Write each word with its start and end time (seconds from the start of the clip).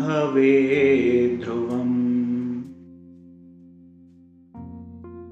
भवे 0.00 1.40
ध्रुवम्। 1.44 2.62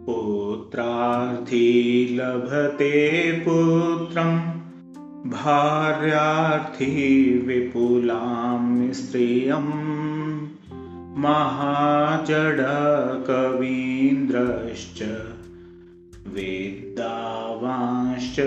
पुत्रार्थी 0.06 2.16
लभते 2.20 3.32
पुत्रम् 3.32 5.30
भार्यार्थी 5.30 6.92
विपुलां 7.46 8.92
स्त्रियम् 8.92 10.13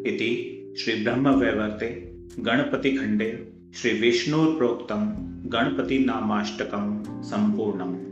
इति 0.06 0.30
श्रीब्रह्मवैवर्ते 0.78 2.14
गणपतिखण्डे 2.38 3.52
श्रीविष्णोर्प्रोक्तं 3.74 5.06
गणपतिनामाष्टकं 5.52 7.02
सम्पूर्णम् 7.22 8.07